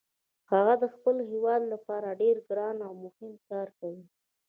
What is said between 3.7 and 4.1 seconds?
کوي